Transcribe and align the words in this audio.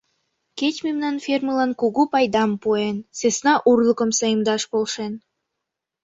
Кеч 0.59 0.75
мемнан 0.85 1.15
фермылан 1.25 1.71
кугу 1.81 2.03
пайдам 2.13 2.51
пуэн: 2.61 2.97
сӧсна 3.17 3.53
урлыкым 3.69 4.09
саемдаш 4.19 4.61
полшен. 4.71 5.13